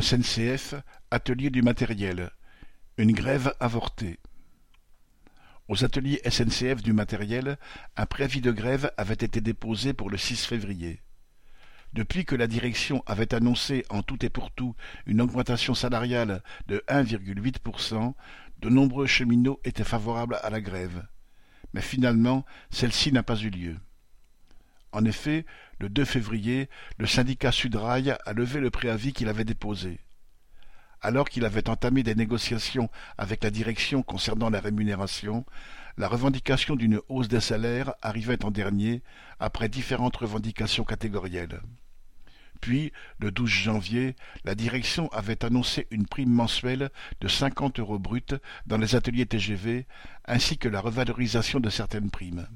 SNCF, 0.00 0.74
Atelier 1.10 1.50
du 1.50 1.60
matériel. 1.60 2.30
Une 2.98 3.10
grève 3.10 3.52
avortée. 3.58 4.20
Aux 5.66 5.84
ateliers 5.84 6.20
SNCF 6.24 6.82
du 6.84 6.92
matériel, 6.92 7.58
un 7.96 8.06
préavis 8.06 8.40
de 8.40 8.52
grève 8.52 8.92
avait 8.96 9.14
été 9.14 9.40
déposé 9.40 9.94
pour 9.94 10.08
le 10.08 10.16
6 10.16 10.46
février. 10.46 11.02
Depuis 11.94 12.24
que 12.24 12.36
la 12.36 12.46
direction 12.46 13.02
avait 13.06 13.34
annoncé 13.34 13.84
en 13.90 14.02
tout 14.02 14.24
et 14.24 14.28
pour 14.28 14.52
tout 14.52 14.76
une 15.06 15.20
augmentation 15.20 15.74
salariale 15.74 16.44
de 16.68 16.84
1,8%, 16.88 18.14
de 18.60 18.68
nombreux 18.68 19.06
cheminots 19.06 19.60
étaient 19.64 19.82
favorables 19.82 20.38
à 20.42 20.50
la 20.50 20.60
grève. 20.60 21.08
Mais 21.72 21.82
finalement, 21.82 22.44
celle-ci 22.70 23.10
n'a 23.10 23.24
pas 23.24 23.36
eu 23.36 23.50
lieu. 23.50 23.76
En 24.92 25.04
effet, 25.04 25.44
le 25.80 25.88
2 25.88 26.04
février, 26.04 26.68
le 26.98 27.06
syndicat 27.06 27.52
Sudrail 27.52 28.16
a 28.24 28.32
levé 28.32 28.60
le 28.60 28.70
préavis 28.70 29.12
qu'il 29.12 29.28
avait 29.28 29.44
déposé. 29.44 30.00
Alors 31.00 31.28
qu'il 31.28 31.44
avait 31.44 31.68
entamé 31.68 32.02
des 32.02 32.14
négociations 32.14 32.90
avec 33.18 33.44
la 33.44 33.50
direction 33.50 34.02
concernant 34.02 34.50
la 34.50 34.60
rémunération, 34.60 35.44
la 35.96 36.08
revendication 36.08 36.74
d'une 36.74 37.00
hausse 37.08 37.28
des 37.28 37.40
salaires 37.40 37.92
arrivait 38.02 38.44
en 38.44 38.50
dernier, 38.50 39.02
après 39.40 39.68
différentes 39.68 40.16
revendications 40.16 40.84
catégorielles. 40.84 41.60
Puis, 42.60 42.92
le 43.20 43.30
12 43.30 43.48
janvier, 43.48 44.16
la 44.44 44.54
direction 44.54 45.08
avait 45.08 45.44
annoncé 45.44 45.86
une 45.90 46.06
prime 46.06 46.32
mensuelle 46.32 46.90
de 47.20 47.28
50 47.28 47.78
euros 47.78 47.98
bruts 47.98 48.40
dans 48.66 48.78
les 48.78 48.96
ateliers 48.96 49.26
TGV, 49.26 49.86
ainsi 50.24 50.58
que 50.58 50.68
la 50.68 50.80
revalorisation 50.80 51.60
de 51.60 51.70
certaines 51.70 52.10
primes. 52.10 52.48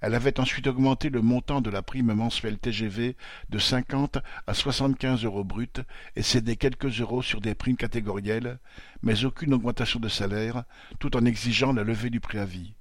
Elle 0.00 0.14
avait 0.14 0.40
ensuite 0.40 0.66
augmenté 0.66 1.08
le 1.10 1.22
montant 1.22 1.60
de 1.60 1.70
la 1.70 1.82
prime 1.82 2.12
mensuelle 2.12 2.58
TGV 2.58 3.16
de 3.48 3.58
50 3.58 4.18
à 4.46 4.54
75 4.54 5.24
euros 5.24 5.44
bruts 5.44 5.68
et 6.16 6.22
cédé 6.22 6.56
quelques 6.56 7.00
euros 7.00 7.22
sur 7.22 7.40
des 7.40 7.54
primes 7.54 7.76
catégorielles, 7.76 8.58
mais 9.02 9.24
aucune 9.24 9.54
augmentation 9.54 10.00
de 10.00 10.08
salaire, 10.08 10.64
tout 10.98 11.16
en 11.16 11.24
exigeant 11.24 11.72
la 11.72 11.84
levée 11.84 12.10
du 12.10 12.20
préavis. 12.20 12.74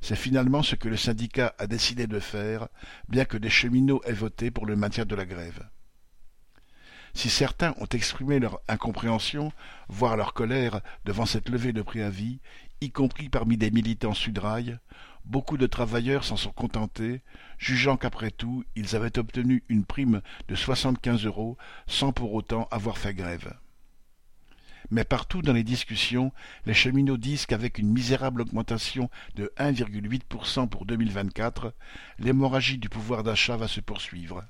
C'est 0.00 0.16
finalement 0.16 0.62
ce 0.62 0.76
que 0.76 0.88
le 0.88 0.96
syndicat 0.96 1.54
a 1.58 1.66
décidé 1.66 2.06
de 2.06 2.20
faire, 2.20 2.68
bien 3.08 3.24
que 3.24 3.36
des 3.36 3.50
cheminots 3.50 4.02
aient 4.04 4.12
voté 4.12 4.50
pour 4.50 4.66
le 4.66 4.76
maintien 4.76 5.04
de 5.04 5.14
la 5.14 5.24
grève. 5.24 5.68
Si 7.14 7.30
certains 7.30 7.74
ont 7.78 7.86
exprimé 7.86 8.38
leur 8.38 8.60
incompréhension, 8.68 9.50
voire 9.88 10.18
leur 10.18 10.34
colère 10.34 10.82
devant 11.06 11.24
cette 11.24 11.48
levée 11.48 11.72
de 11.72 11.80
préavis, 11.80 12.40
y 12.82 12.90
compris 12.90 13.30
parmi 13.30 13.56
des 13.56 13.70
militants 13.70 14.12
sudrail, 14.12 14.78
beaucoup 15.26 15.56
de 15.56 15.66
travailleurs 15.66 16.24
s'en 16.24 16.36
sont 16.36 16.52
contentés, 16.52 17.20
jugeant 17.58 17.96
qu'après 17.96 18.30
tout 18.30 18.64
ils 18.76 18.96
avaient 18.96 19.18
obtenu 19.18 19.64
une 19.68 19.84
prime 19.84 20.22
de 20.48 20.54
soixante-quinze 20.54 21.26
euros 21.26 21.58
sans 21.86 22.12
pour 22.12 22.32
autant 22.34 22.68
avoir 22.70 22.98
fait 22.98 23.14
grève. 23.14 23.54
Mais 24.90 25.04
partout 25.04 25.42
dans 25.42 25.52
les 25.52 25.64
discussions, 25.64 26.32
les 26.64 26.74
cheminots 26.74 27.16
disent 27.16 27.46
qu'avec 27.46 27.78
une 27.78 27.92
misérable 27.92 28.42
augmentation 28.42 29.10
de 29.34 29.52
1,8% 29.58 30.68
pour 30.68 30.86
2024, 30.86 31.74
l'hémorragie 32.20 32.78
du 32.78 32.88
pouvoir 32.88 33.24
d'achat 33.24 33.56
va 33.56 33.66
se 33.66 33.80
poursuivre. 33.80 34.44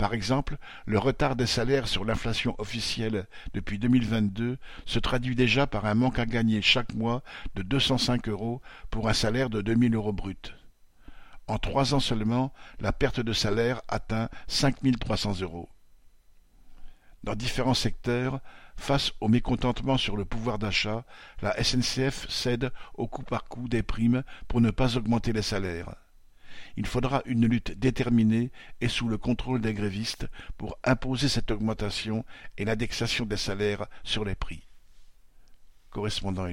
Par 0.00 0.14
exemple, 0.14 0.56
le 0.86 0.98
retard 0.98 1.36
des 1.36 1.44
salaires 1.44 1.86
sur 1.86 2.06
l'inflation 2.06 2.54
officielle 2.56 3.26
depuis 3.52 3.78
2022 3.78 4.56
se 4.86 4.98
traduit 4.98 5.34
déjà 5.34 5.66
par 5.66 5.84
un 5.84 5.92
manque 5.92 6.18
à 6.18 6.24
gagner 6.24 6.62
chaque 6.62 6.94
mois 6.94 7.22
de 7.54 7.60
205 7.60 8.26
euros 8.30 8.62
pour 8.88 9.10
un 9.10 9.12
salaire 9.12 9.50
de 9.50 9.60
2000 9.60 9.94
euros 9.94 10.14
brut. 10.14 10.54
En 11.48 11.58
trois 11.58 11.92
ans 11.92 12.00
seulement, 12.00 12.54
la 12.80 12.94
perte 12.94 13.20
de 13.20 13.34
salaire 13.34 13.82
atteint 13.88 14.30
5300 14.48 15.42
euros. 15.42 15.68
Dans 17.22 17.34
différents 17.34 17.74
secteurs, 17.74 18.40
face 18.78 19.12
au 19.20 19.28
mécontentement 19.28 19.98
sur 19.98 20.16
le 20.16 20.24
pouvoir 20.24 20.58
d'achat, 20.58 21.04
la 21.42 21.62
SNCF 21.62 22.26
cède 22.30 22.72
au 22.94 23.06
coup 23.06 23.22
par 23.22 23.44
coup 23.44 23.68
des 23.68 23.82
primes 23.82 24.22
pour 24.48 24.62
ne 24.62 24.70
pas 24.70 24.96
augmenter 24.96 25.34
les 25.34 25.42
salaires. 25.42 25.94
Il 26.76 26.86
faudra 26.86 27.22
une 27.26 27.46
lutte 27.46 27.78
déterminée 27.78 28.50
et 28.80 28.88
sous 28.88 29.08
le 29.08 29.18
contrôle 29.18 29.60
des 29.60 29.74
grévistes 29.74 30.26
pour 30.56 30.78
imposer 30.84 31.28
cette 31.28 31.50
augmentation 31.50 32.24
et 32.58 32.64
l'indexation 32.64 33.26
des 33.26 33.36
salaires 33.36 33.86
sur 34.04 34.24
les 34.24 34.34
prix. 34.34 34.68
Correspondant. 35.90 36.46